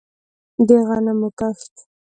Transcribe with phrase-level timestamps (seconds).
[0.67, 1.73] د غنمو کښت